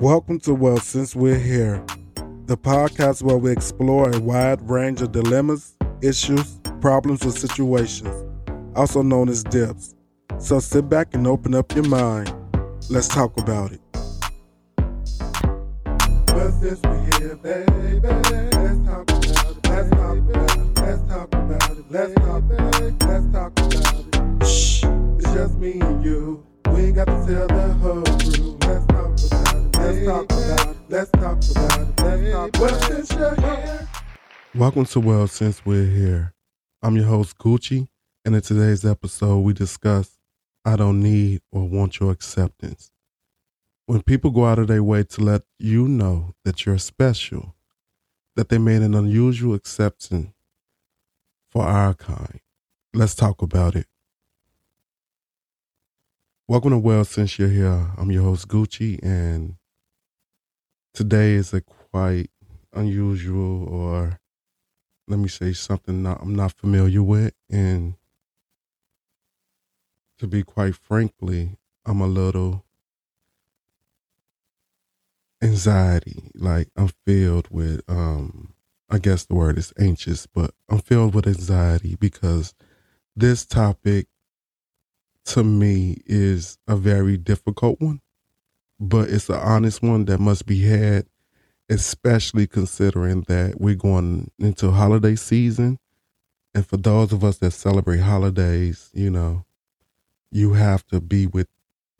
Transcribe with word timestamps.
Welcome 0.00 0.38
to 0.40 0.54
Well 0.54 0.76
Since 0.76 1.16
We're 1.16 1.40
Here, 1.40 1.84
the 2.46 2.56
podcast 2.56 3.20
where 3.20 3.36
we 3.36 3.50
explore 3.50 4.08
a 4.08 4.20
wide 4.20 4.62
range 4.70 5.02
of 5.02 5.10
dilemmas, 5.10 5.76
issues, 6.00 6.60
problems, 6.80 7.26
or 7.26 7.32
situations, 7.32 8.14
also 8.76 9.02
known 9.02 9.28
as 9.28 9.42
dips. 9.42 9.96
So 10.38 10.60
sit 10.60 10.88
back 10.88 11.14
and 11.14 11.26
open 11.26 11.52
up 11.52 11.74
your 11.74 11.88
mind. 11.88 12.32
Let's 12.88 13.08
talk 13.08 13.36
about 13.40 13.72
it. 13.72 13.80
Well, 16.28 16.52
since 16.60 16.80
we're 16.84 17.18
here, 17.18 17.34
baby, 17.34 17.98
let's 18.00 18.86
talk 18.86 19.10
about 19.10 19.26
it. 19.26 19.68
Let's 19.68 19.90
talk 19.90 20.18
about 20.18 20.56
it. 20.56 20.78
Let's 20.78 21.02
talk 21.08 21.34
about 21.34 21.70
it. 21.70 21.90
Let's 21.90 22.14
talk 22.14 22.38
about 22.38 22.82
it. 22.82 23.02
Let's 23.02 23.32
talk 23.32 23.58
about 23.58 23.74
it. 23.74 24.46
Shh, 24.46 24.84
it's 25.18 25.32
just 25.32 25.56
me 25.56 25.80
and 25.80 26.04
you. 26.04 26.46
We 26.72 26.82
ain't 26.82 26.94
got 26.94 27.06
to 27.06 27.26
tell 27.26 27.48
the 27.48 27.72
whole 27.82 28.07
Let's 30.90 31.10
talk 31.10 31.38
about 31.50 31.80
it. 31.80 32.00
Let's 32.00 32.32
talk 32.32 32.58
well, 32.58 32.80
since 32.80 33.12
you're 33.12 33.34
here. 33.34 33.88
Welcome 34.54 34.86
to 34.86 35.00
Well 35.00 35.26
Since 35.26 35.66
We're 35.66 35.84
Here. 35.84 36.32
I'm 36.82 36.96
your 36.96 37.04
host, 37.04 37.36
Gucci, 37.36 37.88
and 38.24 38.34
in 38.34 38.40
today's 38.40 38.86
episode, 38.86 39.40
we 39.40 39.52
discuss 39.52 40.16
I 40.64 40.76
don't 40.76 41.02
need 41.02 41.42
or 41.52 41.68
want 41.68 42.00
your 42.00 42.10
acceptance. 42.10 42.90
When 43.84 44.02
people 44.02 44.30
go 44.30 44.46
out 44.46 44.58
of 44.58 44.68
their 44.68 44.82
way 44.82 45.04
to 45.04 45.20
let 45.20 45.42
you 45.58 45.88
know 45.88 46.34
that 46.46 46.64
you're 46.64 46.78
special, 46.78 47.54
that 48.36 48.48
they 48.48 48.56
made 48.56 48.80
an 48.80 48.94
unusual 48.94 49.54
exception 49.54 50.32
for 51.50 51.64
our 51.64 51.92
kind, 51.92 52.40
let's 52.94 53.14
talk 53.14 53.42
about 53.42 53.76
it. 53.76 53.88
Welcome 56.46 56.70
to 56.70 56.78
Well 56.78 57.04
Since 57.04 57.38
You're 57.38 57.50
Here. 57.50 57.90
I'm 57.98 58.10
your 58.10 58.22
host, 58.22 58.48
Gucci, 58.48 58.98
and 59.02 59.57
today 60.98 61.34
is 61.34 61.54
a 61.54 61.60
quite 61.60 62.28
unusual 62.72 63.68
or 63.68 64.18
let 65.06 65.20
me 65.20 65.28
say 65.28 65.52
something 65.52 66.02
not, 66.02 66.20
I'm 66.20 66.34
not 66.34 66.50
familiar 66.50 67.04
with. 67.04 67.34
And 67.48 67.94
to 70.18 70.26
be 70.26 70.42
quite 70.42 70.74
frankly, 70.74 71.56
I'm 71.86 72.00
a 72.00 72.08
little 72.08 72.64
anxiety. 75.40 76.32
Like 76.34 76.66
I'm 76.74 76.90
filled 77.06 77.46
with, 77.48 77.80
um, 77.86 78.54
I 78.90 78.98
guess 78.98 79.24
the 79.24 79.36
word 79.36 79.56
is 79.56 79.72
anxious, 79.78 80.26
but 80.26 80.50
I'm 80.68 80.80
filled 80.80 81.14
with 81.14 81.28
anxiety 81.28 81.94
because 81.94 82.54
this 83.14 83.46
topic 83.46 84.08
to 85.26 85.44
me 85.44 85.98
is 86.06 86.58
a 86.66 86.74
very 86.74 87.16
difficult 87.16 87.80
one, 87.80 88.00
but 88.80 89.08
it's 89.08 89.28
an 89.28 89.36
honest 89.36 89.82
one 89.82 90.04
that 90.06 90.20
must 90.20 90.46
be 90.46 90.62
had, 90.62 91.06
especially 91.68 92.46
considering 92.46 93.22
that 93.22 93.60
we're 93.60 93.74
going 93.74 94.30
into 94.38 94.70
holiday 94.70 95.16
season. 95.16 95.78
And 96.54 96.66
for 96.66 96.76
those 96.76 97.12
of 97.12 97.24
us 97.24 97.38
that 97.38 97.50
celebrate 97.52 98.00
holidays, 98.00 98.90
you 98.94 99.10
know, 99.10 99.44
you 100.30 100.54
have 100.54 100.86
to 100.86 101.00
be 101.00 101.26
with 101.26 101.48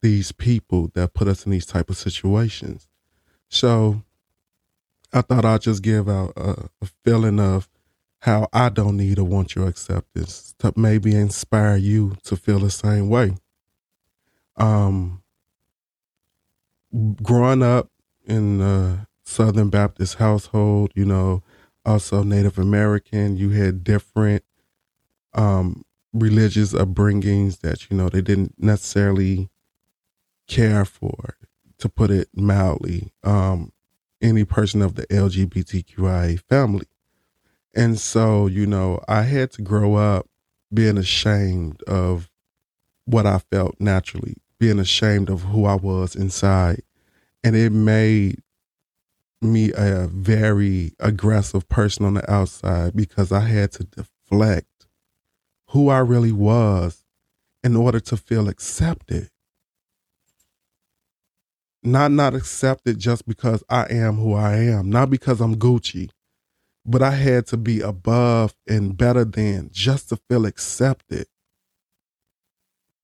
these 0.01 0.33
people 0.33 0.91
that 0.95 1.15
put 1.15 1.29
us 1.29 1.45
in 1.45 1.53
these 1.53 1.67
type 1.67 1.91
of 1.91 1.97
situations. 1.97 2.89
So 3.49 4.03
I 5.13 5.23
thought 5.23 5.45
I'd 5.45 5.63
just 5.63 5.83
give 5.83 6.09
out 6.09 6.33
a, 6.37 6.69
a 6.83 6.87
feeling 7.05 7.41
of 7.41 7.69
how 8.21 8.49
I 8.53 8.69
don't 8.69 8.97
need 8.97 9.19
or 9.19 9.25
want 9.25 9.55
your 9.55 9.69
acceptance 9.69 10.55
to 10.59 10.73
maybe 10.77 11.15
inspire 11.15 11.77
you 11.77 12.17
to 12.25 12.37
feel 12.37 12.59
the 12.59 12.71
same 12.71 13.09
way. 13.09 13.35
Um, 14.57 15.23
growing 17.23 17.63
up 17.63 17.91
in 18.27 18.61
a 18.61 19.07
Southern 19.25 19.71
Baptist 19.71 20.17
household, 20.17 20.93
you 20.95 21.05
know, 21.05 21.43
also 21.85 22.23
Native 22.23 22.59
American, 22.59 23.37
you 23.37 23.51
had 23.51 23.85
different 23.85 24.45
um, 25.35 25.85
religious 26.13 26.73
upbringings 26.73 27.61
that, 27.61 27.91
you 27.91 27.97
know, 27.97 28.09
they 28.09 28.21
didn't 28.21 28.55
necessarily 28.59 29.49
care 30.47 30.85
for, 30.85 31.37
to 31.79 31.89
put 31.89 32.11
it 32.11 32.29
mildly, 32.35 33.13
um, 33.23 33.73
any 34.21 34.45
person 34.45 34.83
of 34.83 34.95
the 34.95 35.07
LGBTQI 35.07 36.41
family. 36.49 36.87
And 37.75 37.99
so, 37.99 38.47
you 38.47 38.67
know, 38.67 39.01
I 39.07 39.23
had 39.23 39.53
to 39.53 39.63
grow 39.63 39.95
up 39.95 40.27
being 40.73 40.99
ashamed 40.99 41.83
of 41.85 42.31
what 43.05 43.27
I 43.27 43.39
felt 43.39 43.77
naturally, 43.79 44.37
being 44.59 44.79
ashamed 44.79 45.31
of 45.31 45.43
who 45.43 45.65
I 45.65 45.75
was 45.75 46.17
inside. 46.17 46.83
And 47.45 47.55
it 47.57 47.71
made 47.71 48.43
me 49.41 49.73
a 49.77 50.09
very 50.09 50.93
aggressive 50.99 51.69
person 51.69 52.05
on 52.05 52.15
the 52.15 52.31
outside 52.31 52.97
because 52.97 53.31
I 53.31 53.41
had 53.41 53.73
to 53.73 53.85
deflect 53.85 54.87
who 55.69 55.89
I 55.89 55.99
really 55.99 56.33
was 56.33 57.05
in 57.63 57.77
order 57.77 58.01
to 58.01 58.17
feel 58.17 58.49
accepted. 58.49 59.31
Not 61.83 62.11
not 62.11 62.35
accepted 62.35 62.99
just 62.99 63.27
because 63.27 63.63
I 63.69 63.85
am 63.91 64.17
who 64.17 64.35
I 64.35 64.57
am, 64.57 64.91
not 64.91 65.11
because 65.11 65.41
I'm 65.41 65.55
Gucci, 65.57 66.11
but 66.85 67.03
I 67.03 67.13
had 67.13 67.47
to 67.49 67.57
be 67.57 67.81
above 67.81 68.55
and 68.69 68.97
better 68.97 69.25
than 69.25 69.71
just 69.73 70.09
to 70.09 70.17
feel 70.29 70.45
accepted. 70.45 71.27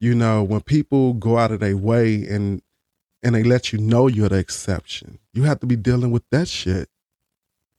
You 0.04 0.15
know, 0.15 0.42
when 0.42 0.60
people 0.60 1.15
go 1.15 1.38
out 1.38 1.50
of 1.50 1.60
their 1.60 1.78
way 1.78 2.26
and 2.26 2.60
and 3.22 3.34
they 3.34 3.42
let 3.42 3.72
you 3.72 3.78
know 3.78 4.06
you're 4.06 4.28
the 4.28 4.37
exception, 4.37 5.19
you 5.32 5.44
have 5.44 5.60
to 5.60 5.66
be 5.66 5.76
dealing 5.76 6.10
with 6.10 6.25
that 6.31 6.47
shit. 6.47 6.91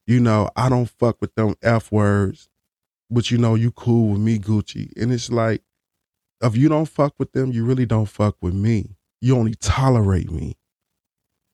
You 0.07 0.19
know, 0.19 0.49
I 0.55 0.69
don't 0.69 0.89
fuck 0.89 1.21
with 1.21 1.35
them 1.35 1.53
F 1.61 1.91
words, 1.91 2.49
but 3.11 3.29
you 3.29 3.37
know, 3.37 3.53
you 3.53 3.69
cool 3.69 4.09
with 4.09 4.21
me, 4.21 4.39
Gucci. 4.39 4.91
And 4.99 5.13
it's 5.13 5.29
like, 5.29 5.61
if 6.41 6.57
you 6.57 6.67
don't 6.67 6.87
fuck 6.87 7.13
with 7.19 7.31
them, 7.33 7.51
you 7.51 7.63
really 7.63 7.85
don't 7.85 8.07
fuck 8.07 8.37
with 8.41 8.55
me. 8.55 8.95
You 9.21 9.37
only 9.37 9.53
tolerate 9.53 10.31
me. 10.31 10.57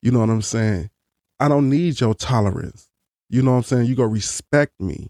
You 0.00 0.10
know 0.10 0.20
what 0.20 0.30
I'm 0.30 0.40
saying? 0.40 0.88
I 1.38 1.48
don't 1.48 1.68
need 1.68 2.00
your 2.00 2.14
tolerance. 2.14 2.88
You 3.28 3.42
know 3.42 3.50
what 3.50 3.56
I'm 3.58 3.62
saying? 3.64 3.86
You 3.88 3.94
go 3.94 4.04
respect 4.04 4.80
me. 4.80 5.08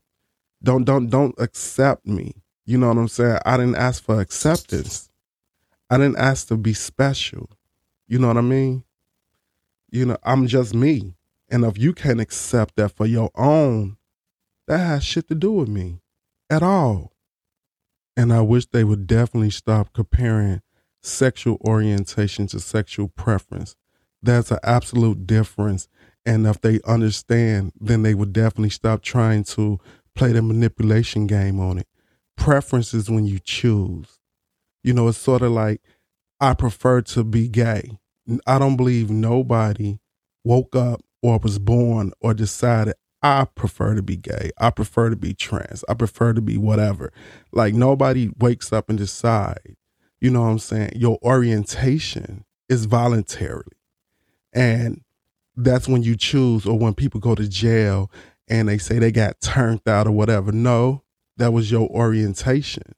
Don't 0.60 0.82
don't 0.82 1.06
don't 1.08 1.36
accept 1.38 2.04
me. 2.04 2.34
You 2.66 2.78
know 2.78 2.88
what 2.88 2.98
I'm 2.98 3.06
saying? 3.06 3.38
I 3.46 3.56
didn't 3.58 3.76
ask 3.76 4.02
for 4.02 4.20
acceptance. 4.20 5.08
I 5.92 5.98
didn't 5.98 6.16
ask 6.16 6.48
to 6.48 6.56
be 6.56 6.72
special. 6.72 7.50
You 8.08 8.18
know 8.18 8.28
what 8.28 8.38
I 8.38 8.40
mean? 8.40 8.82
You 9.90 10.06
know, 10.06 10.16
I'm 10.22 10.46
just 10.46 10.74
me. 10.74 11.12
And 11.50 11.66
if 11.66 11.76
you 11.76 11.92
can't 11.92 12.18
accept 12.18 12.76
that 12.76 12.96
for 12.96 13.04
your 13.04 13.30
own, 13.34 13.98
that 14.68 14.78
has 14.78 15.04
shit 15.04 15.28
to 15.28 15.34
do 15.34 15.52
with 15.52 15.68
me 15.68 16.00
at 16.48 16.62
all. 16.62 17.12
And 18.16 18.32
I 18.32 18.40
wish 18.40 18.64
they 18.64 18.84
would 18.84 19.06
definitely 19.06 19.50
stop 19.50 19.92
comparing 19.92 20.62
sexual 21.02 21.58
orientation 21.62 22.46
to 22.46 22.60
sexual 22.60 23.08
preference. 23.08 23.76
That's 24.22 24.50
an 24.50 24.60
absolute 24.62 25.26
difference. 25.26 25.88
And 26.24 26.46
if 26.46 26.58
they 26.62 26.80
understand, 26.86 27.72
then 27.78 28.02
they 28.02 28.14
would 28.14 28.32
definitely 28.32 28.70
stop 28.70 29.02
trying 29.02 29.44
to 29.44 29.78
play 30.14 30.32
the 30.32 30.40
manipulation 30.40 31.26
game 31.26 31.60
on 31.60 31.76
it. 31.76 31.86
Preference 32.34 32.94
is 32.94 33.10
when 33.10 33.26
you 33.26 33.38
choose. 33.38 34.21
You 34.82 34.92
know, 34.92 35.08
it's 35.08 35.18
sort 35.18 35.42
of 35.42 35.52
like 35.52 35.80
I 36.40 36.54
prefer 36.54 37.02
to 37.02 37.24
be 37.24 37.48
gay. 37.48 37.98
I 38.46 38.58
don't 38.58 38.76
believe 38.76 39.10
nobody 39.10 39.98
woke 40.44 40.74
up 40.74 41.00
or 41.22 41.38
was 41.38 41.58
born 41.58 42.12
or 42.20 42.34
decided 42.34 42.94
I 43.22 43.46
prefer 43.54 43.94
to 43.94 44.02
be 44.02 44.16
gay. 44.16 44.50
I 44.58 44.70
prefer 44.70 45.10
to 45.10 45.16
be 45.16 45.34
trans. 45.34 45.84
I 45.88 45.94
prefer 45.94 46.32
to 46.32 46.40
be 46.40 46.56
whatever. 46.56 47.12
Like 47.52 47.74
nobody 47.74 48.30
wakes 48.38 48.72
up 48.72 48.88
and 48.88 48.98
decide. 48.98 49.76
You 50.20 50.30
know 50.30 50.42
what 50.42 50.48
I'm 50.48 50.58
saying? 50.58 50.92
Your 50.96 51.18
orientation 51.22 52.44
is 52.68 52.86
voluntary. 52.86 53.64
And 54.52 55.02
that's 55.56 55.86
when 55.86 56.02
you 56.02 56.16
choose 56.16 56.66
or 56.66 56.78
when 56.78 56.94
people 56.94 57.20
go 57.20 57.34
to 57.34 57.48
jail 57.48 58.10
and 58.48 58.68
they 58.68 58.78
say 58.78 58.98
they 58.98 59.12
got 59.12 59.40
turned 59.40 59.86
out 59.86 60.06
or 60.06 60.12
whatever. 60.12 60.50
No, 60.50 61.02
that 61.36 61.52
was 61.52 61.70
your 61.70 61.88
orientation. 61.88 62.94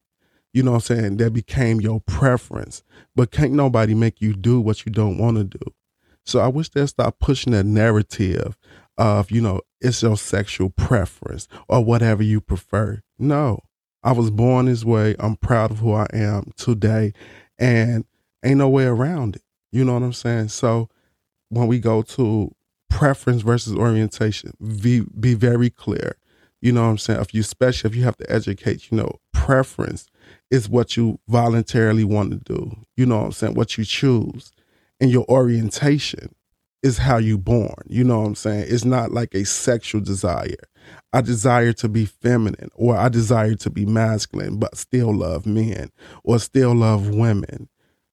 You 0.54 0.62
know 0.62 0.70
what 0.70 0.88
I'm 0.90 0.96
saying? 0.96 1.16
That 1.18 1.32
became 1.32 1.80
your 1.80 2.00
preference. 2.00 2.84
But 3.16 3.32
can't 3.32 3.52
nobody 3.52 3.92
make 3.92 4.22
you 4.22 4.32
do 4.32 4.60
what 4.60 4.86
you 4.86 4.92
don't 4.92 5.18
want 5.18 5.36
to 5.36 5.44
do. 5.44 5.74
So 6.24 6.38
I 6.38 6.46
wish 6.46 6.70
they'd 6.70 6.86
stop 6.88 7.18
pushing 7.18 7.52
that 7.52 7.66
narrative 7.66 8.56
of, 8.96 9.32
you 9.32 9.40
know, 9.40 9.60
it's 9.80 10.00
your 10.00 10.16
sexual 10.16 10.70
preference 10.70 11.48
or 11.68 11.84
whatever 11.84 12.22
you 12.22 12.40
prefer. 12.40 13.02
No, 13.18 13.64
I 14.04 14.12
was 14.12 14.30
born 14.30 14.66
this 14.66 14.84
way. 14.84 15.16
I'm 15.18 15.34
proud 15.36 15.72
of 15.72 15.80
who 15.80 15.92
I 15.92 16.06
am 16.12 16.52
today 16.56 17.12
and 17.58 18.04
ain't 18.44 18.58
no 18.58 18.68
way 18.68 18.84
around 18.84 19.36
it. 19.36 19.42
You 19.72 19.84
know 19.84 19.94
what 19.94 20.04
I'm 20.04 20.12
saying? 20.12 20.48
So 20.48 20.88
when 21.48 21.66
we 21.66 21.80
go 21.80 22.02
to 22.02 22.54
preference 22.88 23.42
versus 23.42 23.74
orientation, 23.74 24.52
be, 24.80 25.00
be 25.18 25.34
very 25.34 25.68
clear. 25.68 26.14
You 26.62 26.70
know 26.70 26.84
what 26.84 26.90
I'm 26.90 26.98
saying? 26.98 27.20
If 27.20 27.34
you, 27.34 27.40
especially 27.40 27.90
if 27.90 27.96
you 27.96 28.04
have 28.04 28.16
to 28.18 28.32
educate, 28.32 28.90
you 28.92 28.96
know, 28.96 29.18
preference 29.32 30.06
is 30.54 30.68
what 30.68 30.96
you 30.96 31.18
voluntarily 31.26 32.04
want 32.04 32.30
to 32.30 32.54
do. 32.54 32.76
You 32.96 33.06
know 33.06 33.18
what 33.18 33.24
I'm 33.24 33.32
saying? 33.32 33.54
What 33.54 33.76
you 33.76 33.84
choose. 33.84 34.52
And 35.00 35.10
your 35.10 35.24
orientation 35.28 36.32
is 36.80 36.98
how 36.98 37.16
you 37.16 37.36
born. 37.36 37.74
You 37.88 38.04
know 38.04 38.20
what 38.20 38.26
I'm 38.28 38.34
saying? 38.36 38.66
It's 38.68 38.84
not 38.84 39.10
like 39.10 39.34
a 39.34 39.44
sexual 39.44 40.00
desire. 40.00 40.54
I 41.12 41.22
desire 41.22 41.72
to 41.72 41.88
be 41.88 42.04
feminine 42.04 42.68
or 42.76 42.96
I 42.96 43.08
desire 43.08 43.56
to 43.56 43.70
be 43.70 43.84
masculine, 43.84 44.60
but 44.60 44.76
still 44.76 45.12
love 45.12 45.44
men 45.44 45.90
or 46.22 46.38
still 46.38 46.72
love 46.72 47.08
women. 47.08 47.68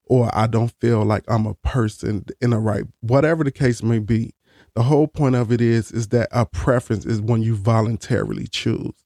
Or 0.06 0.32
I 0.34 0.48
don't 0.48 0.74
feel 0.82 1.06
like 1.06 1.24
I'm 1.28 1.46
a 1.46 1.54
person 1.54 2.26
in 2.42 2.54
a 2.54 2.60
right, 2.60 2.86
whatever 3.02 3.44
the 3.44 3.52
case 3.52 3.84
may 3.84 4.00
be. 4.00 4.34
The 4.74 4.82
whole 4.82 5.08
point 5.08 5.36
of 5.36 5.52
it 5.52 5.62
is, 5.62 5.92
is 5.92 6.08
that 6.08 6.30
a 6.32 6.48
preference 6.48 7.06
is 7.06 7.22
when 7.22 7.44
you 7.44 7.56
voluntarily 7.56 8.48
choose, 8.48 9.06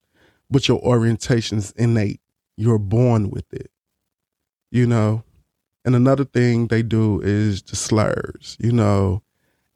but 0.49 0.69
your 0.69 0.79
orientation 0.79 1.57
is 1.57 1.71
innate. 1.71 2.21
You're 2.57 2.79
born 2.79 3.29
with 3.29 3.51
it, 3.53 3.71
you 4.71 4.87
know? 4.87 5.23
And 5.83 5.95
another 5.95 6.25
thing 6.25 6.67
they 6.67 6.81
do 6.81 7.21
is 7.21 7.61
the 7.61 7.75
slurs, 7.75 8.57
you 8.59 8.71
know, 8.71 9.21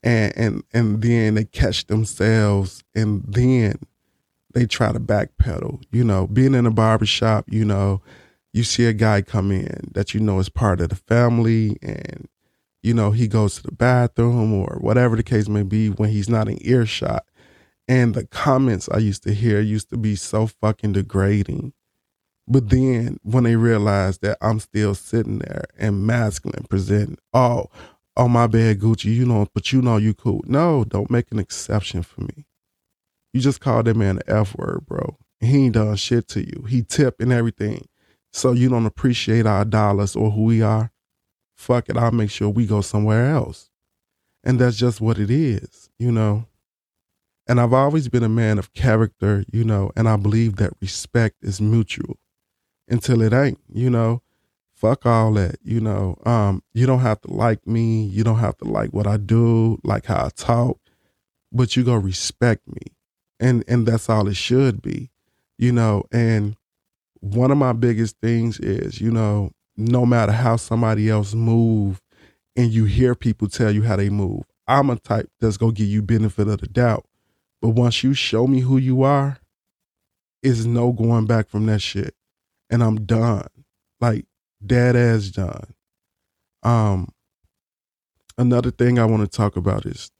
and 0.02 0.34
and 0.36 0.64
and 0.74 1.02
then 1.02 1.36
they 1.36 1.46
catch 1.46 1.86
themselves 1.88 2.84
and 2.96 3.24
then 3.28 3.76
they 4.54 4.66
try 4.66 4.92
to 4.92 5.00
backpedal. 5.00 5.84
You 5.92 6.04
know, 6.04 6.28
being 6.28 6.56
in 6.56 6.66
a 6.66 6.72
barbershop, 6.72 7.46
you 7.48 7.64
know, 7.64 8.02
you 8.54 8.64
see 8.64 8.86
a 8.86 8.94
guy 8.94 9.22
come 9.22 9.52
in 9.52 9.92
that 9.94 10.14
you 10.16 10.20
know 10.20 10.40
is 10.40 10.50
part 10.50 10.82
of 10.82 10.90
the 10.90 10.96
family 10.96 11.78
and 11.82 12.28
you 12.82 12.94
know, 12.94 13.12
he 13.12 13.28
goes 13.28 13.56
to 13.56 13.64
the 13.64 13.72
bathroom 13.72 14.54
or 14.54 14.78
whatever 14.80 15.16
the 15.16 15.24
case 15.24 15.50
may 15.50 15.64
be 15.64 15.90
when 15.90 16.10
he's 16.10 16.30
not 16.30 16.48
in 16.48 16.58
earshot. 16.66 17.26
And 17.88 18.14
the 18.14 18.26
comments 18.28 18.88
I 18.92 19.00
used 19.00 19.24
to 19.24 19.34
hear 19.34 19.60
used 19.60 19.90
to 19.90 19.98
be 19.98 20.16
so 20.16 20.48
fucking 20.48 20.94
degrading. 20.94 21.74
But 22.50 22.70
then 22.70 23.20
when 23.22 23.44
they 23.44 23.56
realize 23.56 24.18
that 24.20 24.40
I'm 24.42 24.60
still 24.60 24.96
sitting 24.96 25.38
there 25.38 25.66
and 25.78 26.08
masculine 26.08 26.66
presenting, 26.68 27.20
oh, 27.32 27.68
oh 28.18 28.28
my 28.28 28.48
bad, 28.48 28.80
Gucci, 28.80 29.14
you 29.14 29.26
know, 29.26 29.48
but 29.54 29.72
you 29.72 29.84
know 29.84 29.98
you 29.98 30.16
cool. 30.16 30.44
No, 30.48 30.84
don't 30.84 31.12
make 31.12 31.32
an 31.32 31.38
exception 31.38 32.02
for 32.02 32.22
me. 32.22 32.48
You 33.34 33.40
just 33.40 33.62
called 33.62 33.86
that 33.86 33.96
man 33.96 34.16
the 34.16 34.30
F 34.30 34.58
word, 34.58 34.88
bro. 34.88 35.18
He 35.40 35.66
ain't 35.66 35.76
done 35.76 35.96
shit 35.96 36.28
to 36.30 36.42
you. 36.42 36.64
He 36.68 36.82
tipped 36.82 37.22
and 37.22 37.32
everything. 37.32 37.88
So 38.34 38.52
you 38.52 38.68
don't 38.68 38.88
appreciate 38.88 39.46
our 39.46 39.64
dollars 39.64 40.16
or 40.16 40.32
who 40.32 40.44
we 40.44 40.64
are. 40.64 40.92
Fuck 41.56 41.90
it, 41.90 41.98
I'll 41.98 42.12
make 42.12 42.32
sure 42.32 42.50
we 42.50 42.66
go 42.66 42.82
somewhere 42.82 43.30
else. 43.30 43.70
And 44.44 44.58
that's 44.58 44.78
just 44.78 45.02
what 45.02 45.20
it 45.20 45.30
is, 45.30 45.92
you 46.00 46.12
know. 46.12 46.46
And 47.48 47.60
I've 47.60 47.74
always 47.74 48.08
been 48.08 48.24
a 48.24 48.30
man 48.30 48.58
of 48.58 48.74
character, 48.74 49.44
you 49.52 49.64
know, 49.64 49.92
and 49.96 50.10
I 50.10 50.16
believe 50.16 50.56
that 50.56 50.74
respect 50.82 51.38
is 51.42 51.62
mutual 51.62 52.18
until 52.90 53.22
it 53.22 53.34
ain't, 53.34 53.60
you 53.72 53.90
know? 53.90 54.22
Fuck 54.74 55.06
all 55.06 55.34
that 55.34 55.58
you 55.64 55.82
know? 55.82 56.18
Um 56.26 56.64
you 56.74 56.86
don't 56.86 57.02
have 57.02 57.20
to 57.22 57.34
like 57.34 57.68
me 57.68 58.04
you 58.04 58.24
don't 58.24 58.40
have 58.40 58.58
to 58.60 58.66
like 58.66 58.92
what 58.94 59.08
i 59.08 59.18
do 59.18 59.78
like 59.84 60.06
how 60.06 60.26
i 60.26 60.30
talk 60.30 60.80
but 61.52 61.76
you 61.76 61.84
gonna 61.84 62.00
respect 62.00 62.68
me. 62.68 62.94
And 63.42 63.64
and 63.68 63.86
that's 63.86 64.10
all 64.10 64.28
it 64.28 64.36
should 64.38 64.82
be 64.82 65.12
you 65.58 65.74
know? 65.74 66.04
And 66.14 66.56
one 67.20 67.52
of 67.52 67.58
my 67.58 67.74
biggest 67.74 68.18
things 68.22 68.60
is 68.60 69.02
you 69.02 69.12
know 69.12 69.52
no 69.76 70.06
matter 70.06 70.32
how 70.32 70.56
somebody 70.56 71.10
else 71.10 71.34
move 71.34 72.02
and 72.56 72.72
you 72.72 72.86
hear 72.86 73.16
people 73.16 73.50
tell 73.50 73.72
you 73.72 73.84
how 73.84 73.98
they 73.98 74.10
move 74.10 74.44
i'm 74.68 74.90
a 74.90 74.96
type 74.96 75.30
that's 75.42 75.58
gonna 75.58 75.74
give 75.74 75.88
you 75.88 76.02
benefit 76.02 76.48
of 76.48 76.60
the 76.62 76.68
doubt. 76.68 77.06
But 77.62 77.70
once 77.70 78.04
you 78.04 78.14
show 78.14 78.48
me 78.48 78.62
who 78.62 78.78
you 78.78 79.04
are 79.04 79.40
is 80.42 80.66
no 80.66 80.94
going 80.94 81.26
back 81.26 81.50
from 81.50 81.66
that 81.66 81.82
shit 81.82 82.16
and 82.70 82.84
i'm 82.84 83.06
done 83.06 83.48
like 84.02 84.26
dead 84.66 84.96
ass 84.96 85.30
done. 85.30 85.74
Um, 86.64 87.10
another 88.38 88.72
thing 88.72 89.00
I 89.00 89.06
want 89.06 89.22
to 89.30 89.38
talk 89.38 89.56
about 89.56 89.86
is 89.86 90.12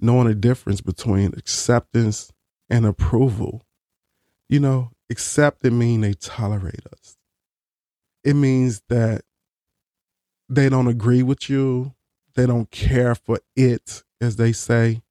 knowing 0.00 0.28
the 0.28 0.34
difference 0.34 0.80
between 0.80 1.34
acceptance 1.36 2.32
and 2.70 2.86
approval. 2.86 3.62
You 4.48 4.60
know, 4.60 4.90
accept 5.10 5.64
it 5.64 5.72
mean 5.72 6.00
they 6.00 6.14
tolerate 6.14 6.86
us. 6.92 7.16
It 8.24 8.34
means 8.34 8.82
that 8.88 9.22
they 10.48 10.68
don't 10.68 10.88
agree 10.88 11.22
with 11.22 11.48
you. 11.48 11.94
They 12.34 12.46
don't 12.46 12.70
care 12.70 13.14
for 13.14 13.40
it, 13.56 14.02
as 14.20 14.36
they 14.36 14.52
say. 14.52 15.02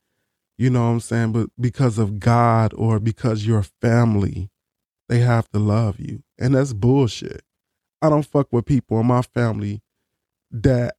You 0.58 0.70
know 0.70 0.84
what 0.84 0.92
I'm 0.92 1.00
saying? 1.00 1.32
But 1.32 1.50
because 1.60 1.98
of 1.98 2.20
God 2.20 2.74
or 2.76 3.00
because 3.00 3.46
you're 3.46 3.64
family, 3.64 4.50
they 5.10 5.20
have 5.20 5.50
to 5.50 5.60
love 5.60 6.00
you. 6.00 6.24
And 6.42 6.56
that's 6.56 6.74
bullshit. 6.74 7.44
I 8.02 8.10
don't 8.10 8.26
fuck 8.26 8.52
with 8.52 8.66
people 8.66 9.00
in 9.00 9.06
my 9.06 9.22
family 9.22 9.82
that 10.50 10.96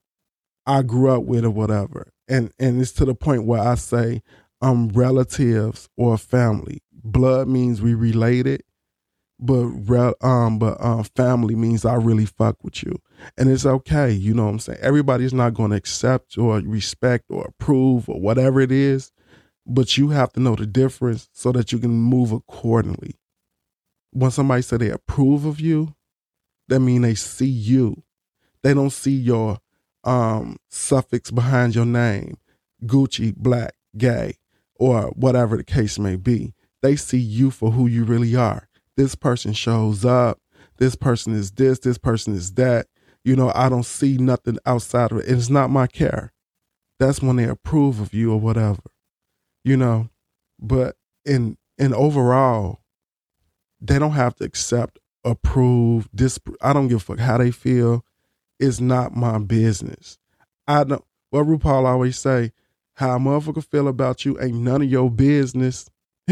I 0.66 0.82
grew 0.82 1.10
up 1.10 1.24
with 1.24 1.44
or 1.44 1.50
whatever. 1.50 2.12
And 2.28 2.52
and 2.58 2.80
it's 2.80 2.92
to 2.92 3.04
the 3.04 3.14
point 3.14 3.44
where 3.44 3.60
I 3.60 3.74
say 3.74 4.22
I'm 4.60 4.88
relatives 4.88 5.88
or 5.96 6.16
family. 6.16 6.82
Blood 6.92 7.48
means 7.48 7.82
we 7.82 7.94
related, 7.94 8.62
but 9.40 10.14
um 10.20 10.60
but 10.60 10.80
um 10.80 11.02
family 11.16 11.56
means 11.56 11.84
I 11.84 11.94
really 11.94 12.26
fuck 12.26 12.62
with 12.62 12.84
you. 12.84 13.00
And 13.36 13.50
it's 13.50 13.66
okay, 13.66 14.12
you 14.12 14.34
know 14.34 14.44
what 14.44 14.52
I'm 14.52 14.58
saying? 14.60 14.78
Everybody's 14.80 15.34
not 15.34 15.54
going 15.54 15.70
to 15.70 15.76
accept 15.76 16.38
or 16.38 16.58
respect 16.60 17.24
or 17.28 17.46
approve 17.46 18.08
or 18.08 18.20
whatever 18.20 18.60
it 18.60 18.70
is, 18.70 19.10
but 19.66 19.98
you 19.98 20.10
have 20.10 20.32
to 20.34 20.40
know 20.40 20.54
the 20.54 20.66
difference 20.66 21.28
so 21.32 21.50
that 21.52 21.72
you 21.72 21.80
can 21.80 21.90
move 21.90 22.30
accordingly. 22.30 23.16
When 24.12 24.30
somebody 24.30 24.62
say 24.62 24.76
they 24.76 24.90
approve 24.90 25.44
of 25.44 25.60
you, 25.60 25.94
that 26.68 26.80
mean 26.80 27.02
they 27.02 27.14
see 27.14 27.46
you. 27.46 28.02
They 28.62 28.74
don't 28.74 28.90
see 28.90 29.12
your 29.14 29.58
um, 30.04 30.58
suffix 30.68 31.30
behind 31.30 31.74
your 31.74 31.86
name, 31.86 32.36
Gucci, 32.84 33.34
black, 33.34 33.74
gay, 33.96 34.34
or 34.74 35.08
whatever 35.10 35.56
the 35.56 35.64
case 35.64 35.98
may 35.98 36.16
be. 36.16 36.54
They 36.82 36.96
see 36.96 37.18
you 37.18 37.50
for 37.50 37.70
who 37.70 37.86
you 37.86 38.04
really 38.04 38.34
are. 38.36 38.68
This 38.96 39.14
person 39.14 39.52
shows 39.52 40.04
up. 40.04 40.38
This 40.78 40.96
person 40.96 41.34
is 41.34 41.52
this. 41.52 41.78
This 41.78 41.98
person 41.98 42.34
is 42.34 42.54
that. 42.54 42.86
You 43.24 43.36
know, 43.36 43.52
I 43.54 43.68
don't 43.68 43.84
see 43.84 44.16
nothing 44.18 44.58
outside 44.66 45.12
of 45.12 45.18
it. 45.18 45.28
It's 45.28 45.48
not 45.48 45.70
my 45.70 45.86
care. 45.86 46.32
That's 46.98 47.22
when 47.22 47.36
they 47.36 47.44
approve 47.44 48.00
of 48.00 48.12
you 48.12 48.32
or 48.32 48.40
whatever. 48.40 48.82
You 49.64 49.76
know, 49.76 50.10
but 50.58 50.96
in 51.24 51.56
in 51.78 51.94
overall, 51.94 52.80
they 53.82 53.98
don't 53.98 54.12
have 54.12 54.36
to 54.36 54.44
accept 54.44 54.98
approve, 55.24 56.08
dis 56.14 56.38
I 56.60 56.72
don't 56.72 56.88
give 56.88 56.98
a 56.98 57.00
fuck 57.00 57.18
how 57.18 57.38
they 57.38 57.50
feel. 57.50 58.04
It's 58.58 58.80
not 58.80 59.14
my 59.14 59.38
business. 59.38 60.18
I 60.66 60.84
don't 60.84 61.04
what 61.30 61.46
RuPaul 61.46 61.86
always 61.86 62.18
say, 62.18 62.52
how 62.94 63.16
a 63.16 63.18
motherfucker 63.18 63.64
feel 63.64 63.88
about 63.88 64.24
you 64.24 64.40
ain't 64.40 64.54
none 64.54 64.82
of 64.82 64.90
your 64.90 65.10
business. 65.10 65.90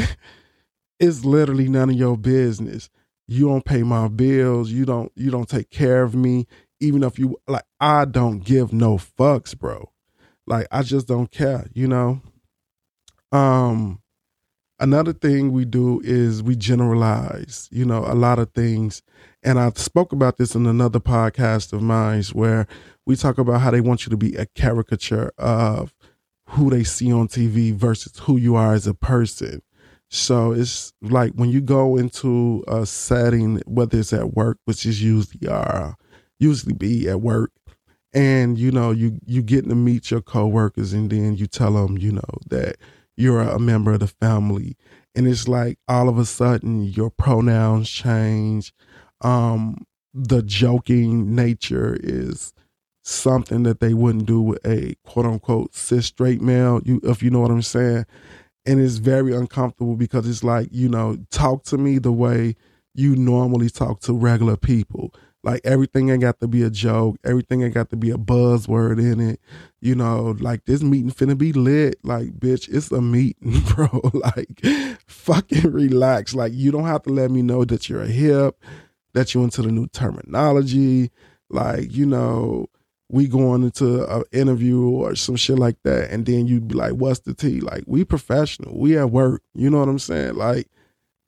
it's 1.00 1.25
literally 1.25 1.69
none 1.69 1.90
of 1.90 1.97
your 1.97 2.16
business. 2.16 2.90
You 3.26 3.49
don't 3.49 3.64
pay 3.64 3.83
my 3.83 4.09
bills, 4.09 4.71
you 4.71 4.85
don't 4.85 5.11
you 5.16 5.30
don't 5.30 5.49
take 5.49 5.71
care 5.71 6.02
of 6.02 6.14
me, 6.14 6.47
even 6.80 7.02
if 7.02 7.19
you 7.19 7.40
like 7.49 7.64
I 7.80 8.04
don't 8.04 8.40
give 8.40 8.73
no 8.73 8.97
fucks, 8.97 9.59
bro. 9.59 9.90
Like 10.47 10.66
I 10.71 10.83
just 10.83 11.09
don't 11.09 11.30
care, 11.30 11.66
you 11.75 11.88
know? 11.88 12.21
Um 13.33 14.00
Another 14.80 15.12
thing 15.12 15.52
we 15.52 15.66
do 15.66 16.00
is 16.02 16.42
we 16.42 16.56
generalize, 16.56 17.68
you 17.70 17.84
know, 17.84 17.99
a 18.06 18.14
lot 18.14 18.38
of 18.38 18.50
things. 18.52 19.02
And 19.42 19.60
I 19.60 19.70
spoke 19.75 20.10
about 20.10 20.38
this 20.38 20.54
in 20.54 20.66
another 20.66 21.00
podcast 21.00 21.75
of 21.75 21.82
mine 21.82 22.22
where 22.32 22.66
we 23.04 23.14
talk 23.14 23.37
about 23.37 23.60
how 23.60 23.70
they 23.70 23.82
want 23.82 24.06
you 24.06 24.10
to 24.10 24.16
be 24.16 24.34
a 24.37 24.46
caricature 24.46 25.32
of 25.37 25.92
who 26.46 26.70
they 26.70 26.82
see 26.82 27.12
on 27.12 27.28
TV 27.28 27.75
versus 27.75 28.18
who 28.20 28.38
you 28.38 28.56
are 28.56 28.72
as 28.72 28.87
a 28.87 28.94
person. 28.94 29.60
So 30.08 30.52
it's 30.52 30.94
like 31.02 31.32
when 31.34 31.50
you 31.50 31.60
go 31.60 31.96
into 31.99 32.64
a 32.66 32.87
setting, 32.87 33.62
whether 33.66 33.99
it's 33.99 34.14
at 34.14 34.32
work, 34.32 34.58
which 34.64 34.87
is 34.87 35.02
usually 35.02 35.46
uh 35.46 35.92
usually 36.38 36.75
be 36.75 37.06
at 37.06 37.20
work, 37.20 37.52
and 38.12 38.58
you 38.58 38.72
know 38.72 38.90
you 38.90 39.20
you 39.26 39.42
getting 39.42 39.68
to 39.68 39.76
meet 39.76 40.10
your 40.10 40.20
coworkers, 40.22 40.92
and 40.92 41.10
then 41.10 41.37
you 41.37 41.46
tell 41.46 41.75
them, 41.75 41.96
you 41.96 42.10
know, 42.12 42.38
that 42.49 42.76
you're 43.21 43.41
a 43.41 43.59
member 43.59 43.93
of 43.93 44.00
the 44.00 44.07
family. 44.07 44.77
And 45.15 45.27
it's 45.27 45.49
like 45.49 45.79
all 45.89 46.09
of 46.09 46.19
a 46.19 46.25
sudden 46.25 46.85
your 46.85 47.11
pronouns 47.11 47.91
change. 47.91 48.73
Um, 49.21 49.87
the 50.15 50.43
joking 50.43 51.35
nature 51.35 51.97
is 52.00 52.53
something 53.03 53.62
that 53.65 53.81
they 53.81 53.95
wouldn't 53.95 54.27
do 54.27 54.41
with 54.41 54.67
a 54.67 54.95
quote 55.05 55.27
unquote 55.27 55.75
cis 55.75 56.07
straight 56.07 56.41
male, 56.41 56.81
you 56.85 57.00
if 57.05 57.23
you 57.23 57.31
know 57.31 57.41
what 57.41 57.50
I'm 57.50 57.62
saying. 57.62 58.07
And 58.67 58.81
it's 58.81 58.97
very 58.97 59.35
uncomfortable 59.35 59.97
because 59.97 60.29
it's 60.29 60.45
like, 60.45 60.69
you 60.71 60.89
know, 60.89 61.17
talk 61.31 61.65
to 61.65 61.79
me 61.79 61.99
the 61.99 62.12
way 62.12 62.57
you 62.95 63.17
normally 63.17 63.71
talk 63.71 64.00
to 64.00 64.12
regular 64.12 64.57
people. 64.57 65.15
Like 65.42 65.62
everything 65.64 66.11
ain't 66.11 66.20
got 66.20 66.40
to 66.40 66.49
be 66.49 66.62
a 66.62 66.70
joke. 66.70 67.16
Everything 67.25 67.62
ain't 67.62 67.75
got 67.75 67.90
to 67.90 67.97
be 67.97 68.11
a 68.11 68.16
buzzword 68.16 68.99
in 68.99 69.20
it. 69.20 69.40
You 69.80 69.94
know, 69.94 70.37
like 70.38 70.66
this 70.66 70.82
meeting 70.82 71.11
finna 71.11 71.37
be 71.37 71.52
lit. 71.52 71.97
Like, 72.02 72.38
bitch, 72.38 72.68
it's 72.68 72.90
a 72.92 73.00
meeting, 73.00 73.61
bro. 73.75 73.88
like, 74.12 74.61
fucking 75.06 75.73
relax. 75.73 76.35
Like, 76.35 76.52
you 76.54 76.70
don't 76.70 76.85
have 76.85 77.02
to 77.04 77.11
let 77.11 77.30
me 77.30 77.40
know 77.40 77.64
that 77.64 77.88
you're 77.88 78.02
a 78.02 78.06
hip, 78.06 78.62
that 79.14 79.32
you're 79.32 79.44
into 79.44 79.62
the 79.62 79.73
new 79.73 79.87
terminology. 79.87 81.11
Like, 81.49 81.92
you 81.92 82.04
know, 82.04 82.66
we 83.11 83.26
going 83.26 83.64
into 83.64 84.06
an 84.14 84.25
interview 84.32 84.88
or 84.88 85.14
some 85.16 85.37
shit 85.37 85.59
like 85.59 85.76
that, 85.82 86.11
and 86.11 86.25
then 86.26 86.47
you'd 86.47 86.68
be 86.68 86.75
like, 86.75 86.92
"What's 86.92 87.20
the 87.20 87.35
tea?" 87.35 87.61
Like 87.61 87.82
we 87.87 88.04
professional, 88.04 88.78
we 88.78 88.97
at 88.97 89.11
work. 89.11 89.42
You 89.54 89.68
know 89.68 89.80
what 89.80 89.88
I'm 89.88 89.99
saying? 89.99 90.37
Like 90.37 90.68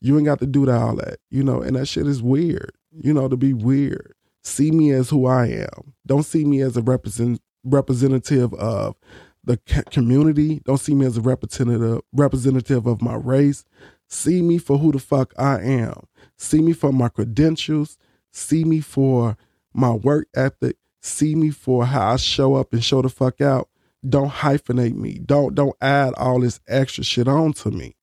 you 0.00 0.16
ain't 0.16 0.26
got 0.26 0.38
to 0.40 0.46
do 0.46 0.66
that 0.66 0.80
all 0.80 0.96
that, 0.96 1.18
you 1.30 1.42
know. 1.42 1.60
And 1.60 1.76
that 1.76 1.86
shit 1.86 2.06
is 2.06 2.22
weird, 2.22 2.72
you 2.92 3.12
know, 3.12 3.28
to 3.28 3.36
be 3.36 3.52
weird. 3.52 4.14
See 4.42 4.70
me 4.70 4.90
as 4.90 5.10
who 5.10 5.26
I 5.26 5.46
am. 5.46 5.94
Don't 6.06 6.24
see 6.24 6.44
me 6.44 6.60
as 6.60 6.76
a 6.76 6.82
represent 6.82 7.40
representative 7.64 8.52
of 8.54 8.96
the 9.44 9.56
community. 9.90 10.60
Don't 10.64 10.78
see 10.78 10.94
me 10.94 11.06
as 11.06 11.16
a 11.16 11.20
representative 11.20 12.02
representative 12.12 12.86
of 12.86 13.02
my 13.02 13.14
race. 13.14 13.64
See 14.08 14.42
me 14.42 14.58
for 14.58 14.78
who 14.78 14.92
the 14.92 14.98
fuck 14.98 15.32
I 15.38 15.60
am. 15.60 16.06
See 16.36 16.60
me 16.60 16.72
for 16.72 16.92
my 16.92 17.08
credentials. 17.08 17.98
See 18.32 18.64
me 18.64 18.80
for 18.80 19.36
my 19.72 19.92
work 19.92 20.28
ethic. 20.34 20.76
See 21.00 21.34
me 21.34 21.50
for 21.50 21.86
how 21.86 22.12
I 22.12 22.16
show 22.16 22.54
up 22.54 22.72
and 22.72 22.84
show 22.84 23.02
the 23.02 23.08
fuck 23.08 23.40
out. 23.40 23.68
Don't 24.06 24.30
hyphenate 24.30 24.94
me. 24.96 25.18
Don't 25.24 25.54
don't 25.54 25.76
add 25.80 26.14
all 26.14 26.40
this 26.40 26.60
extra 26.68 27.04
shit 27.04 27.28
on 27.28 27.52
to 27.54 27.70
me. 27.70 27.96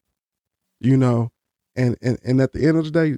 You 0.79 0.97
know, 0.97 1.31
and 1.75 1.97
and 2.01 2.17
and 2.23 2.41
at 2.41 2.53
the 2.53 2.65
end 2.65 2.77
of 2.77 2.85
the 2.85 2.91
day, 2.91 3.17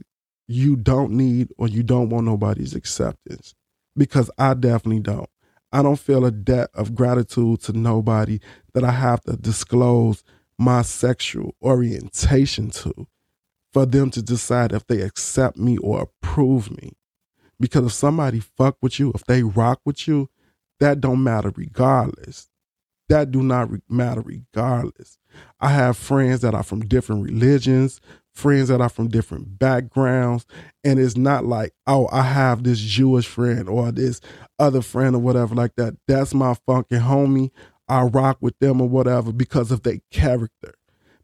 you 0.52 0.76
don't 0.76 1.12
need 1.12 1.50
or 1.58 1.68
you 1.68 1.84
don't 1.84 2.10
want 2.10 2.26
nobody's 2.26 2.76
acceptance 2.76 3.56
because 3.96 4.30
I 4.38 4.54
definitely 4.54 5.02
don't. 5.02 5.30
I 5.72 5.82
don't 5.82 6.00
feel 6.00 6.26
a 6.26 6.32
debt 6.32 6.70
of 6.74 6.96
gratitude 6.96 7.62
to 7.62 7.74
nobody 7.74 8.40
that 8.74 8.84
I 8.84 8.92
have 8.92 9.22
to 9.22 9.38
disclose 9.38 10.24
my 10.58 10.82
sexual 10.82 11.56
orientation 11.62 12.70
to 12.72 13.08
for 13.72 13.86
them 13.86 14.12
to 14.12 14.22
decide 14.22 14.74
if 14.74 14.86
they 14.88 15.02
accept 15.02 15.58
me 15.58 15.78
or 15.78 16.02
approve 16.02 16.70
me. 16.72 16.92
Because 17.60 17.86
if 17.86 17.94
somebody 17.94 18.40
fuck 18.40 18.76
with 18.82 19.00
you, 19.00 19.12
if 19.16 19.24
they 19.26 19.44
rock 19.44 19.80
with 19.86 20.08
you, 20.08 20.30
that 20.80 21.00
don't 21.00 21.24
matter 21.24 21.52
regardless. 21.56 22.50
That 23.08 23.32
do 23.32 23.44
not 23.44 23.72
re- 23.72 23.82
matter 23.88 24.22
regardless. 24.22 25.18
I 25.60 25.70
have 25.70 25.98
friends 25.98 26.42
that 26.42 26.54
are 26.54 26.64
from 26.64 26.82
different 26.82 27.24
religions, 27.24 28.02
friends 28.34 28.70
that 28.70 28.82
are 28.82 28.90
from 28.90 29.08
different 29.08 29.60
backgrounds, 29.60 30.46
and 30.84 31.00
it's 31.00 31.18
not 31.18 31.46
like, 31.46 31.74
oh, 31.88 32.08
I 32.12 32.24
have 32.24 32.64
this 32.64 32.80
Jewish 32.80 33.28
friend 33.28 33.68
or 33.68 33.92
this 33.92 34.22
other 34.60 34.82
friend 34.82 35.16
or 35.16 35.20
whatever 35.20 35.56
like 35.56 35.76
that. 35.76 35.96
That's 36.08 36.34
my 36.34 36.56
funky 36.66 36.96
homie. 36.96 37.52
I 37.88 38.04
rock 38.04 38.38
with 38.42 38.58
them 38.60 38.82
or 38.82 38.88
whatever 38.88 39.34
because 39.34 39.72
of 39.72 39.84
their 39.84 40.00
character, 40.12 40.74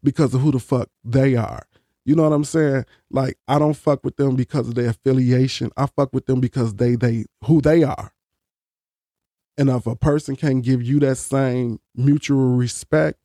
because 0.02 0.34
of 0.34 0.42
who 0.42 0.52
the 0.52 0.58
fuck 0.58 0.90
they 1.02 1.34
are. 1.34 1.66
You 2.04 2.14
know 2.14 2.22
what 2.22 2.32
I'm 2.32 2.44
saying? 2.44 2.84
Like 3.10 3.38
I 3.46 3.58
don't 3.58 3.74
fuck 3.74 4.04
with 4.04 4.16
them 4.16 4.36
because 4.36 4.68
of 4.68 4.74
their 4.74 4.90
affiliation. 4.90 5.70
I 5.76 5.86
fuck 5.86 6.12
with 6.12 6.26
them 6.26 6.40
because 6.40 6.74
they 6.74 6.94
they 6.94 7.26
who 7.44 7.60
they 7.60 7.82
are. 7.82 8.12
And 9.58 9.68
if 9.68 9.86
a 9.86 9.96
person 9.96 10.36
can 10.36 10.60
give 10.60 10.82
you 10.82 11.00
that 11.00 11.16
same 11.16 11.80
mutual 11.94 12.56
respect, 12.56 13.18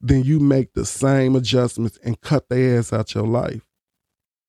then 0.00 0.22
you 0.24 0.38
make 0.38 0.74
the 0.74 0.84
same 0.84 1.34
adjustments 1.36 1.98
and 2.04 2.20
cut 2.20 2.48
their 2.48 2.78
ass 2.78 2.92
out 2.92 3.14
your 3.14 3.26
life. 3.26 3.66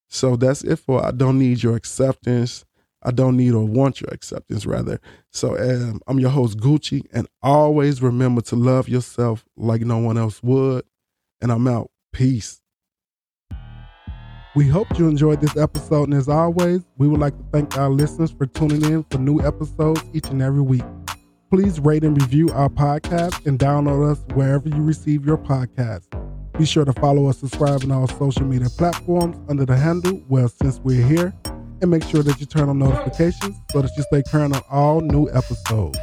So 0.08 0.36
that's 0.36 0.64
it 0.64 0.78
for 0.78 1.06
I 1.06 1.12
don't 1.12 1.40
need 1.40 1.64
your 1.64 1.76
acceptance. 1.76 2.66
I 3.02 3.12
don't 3.12 3.38
need 3.38 3.54
or 3.54 3.64
want 3.64 4.02
your 4.02 4.10
acceptance, 4.12 4.66
rather. 4.66 5.00
So 5.32 5.58
um, 5.58 6.02
I'm 6.08 6.20
your 6.20 6.32
host, 6.32 6.58
Gucci, 6.58 7.06
and 7.14 7.28
always 7.42 8.02
remember 8.02 8.42
to 8.42 8.56
love 8.58 8.90
yourself 8.90 9.46
like 9.56 9.82
no 9.82 10.00
one 10.00 10.18
else 10.18 10.44
would. 10.44 10.84
And 11.42 11.52
I'm 11.52 11.68
out. 11.68 11.92
Peace. 12.12 12.62
We 14.56 14.68
hope 14.68 14.98
you 14.98 15.08
enjoyed 15.08 15.40
this 15.40 15.56
episode, 15.56 16.10
and 16.10 16.16
as 16.16 16.28
always, 16.28 16.82
we 16.98 17.08
would 17.08 17.20
like 17.20 17.38
to 17.38 17.46
thank 17.54 17.78
our 17.78 17.90
listeners 17.90 18.32
for 18.32 18.48
tuning 18.48 18.84
in 18.84 19.06
for 19.10 19.20
new 19.20 19.40
episodes 19.42 20.04
each 20.12 20.28
and 20.30 20.42
every 20.42 20.62
week. 20.62 20.84
Please 21.50 21.80
rate 21.80 22.04
and 22.04 22.22
review 22.22 22.50
our 22.50 22.70
podcast 22.70 23.48
and 23.48 23.58
download 23.58 24.12
us 24.12 24.24
wherever 24.36 24.70
you 24.70 24.84
receive 24.84 25.26
your 25.26 25.38
podcast. 25.38 26.04
Be 26.60 26.66
sure 26.66 26.86
to 26.86 26.94
follow 26.94 27.26
us, 27.26 27.40
subscribe 27.40 27.84
on 27.84 27.92
all 27.92 28.08
social 28.08 28.46
media 28.46 28.70
platforms 28.70 29.36
under 29.50 29.66
the 29.66 29.76
handle 29.76 30.22
Well 30.30 30.48
Since 30.48 30.80
We're 30.80 31.06
Here 31.06 31.34
and 31.82 31.90
make 31.90 32.04
sure 32.04 32.22
that 32.22 32.40
you 32.40 32.46
turn 32.46 32.70
on 32.70 32.78
notifications 32.78 33.56
so 33.72 33.82
that 33.82 33.90
you 33.98 34.04
stay 34.04 34.22
current 34.30 34.56
on 34.56 34.62
all 34.70 35.02
new 35.02 35.28
episodes. 35.30 35.98